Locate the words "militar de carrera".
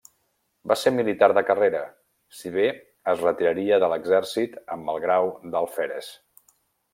0.93-1.81